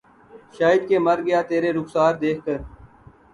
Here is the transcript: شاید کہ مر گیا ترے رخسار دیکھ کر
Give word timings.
شاید 0.55 0.81
کہ 0.89 0.97
مر 1.05 1.19
گیا 1.27 1.39
ترے 1.49 1.69
رخسار 1.77 2.13
دیکھ 2.21 2.41
کر 2.45 2.59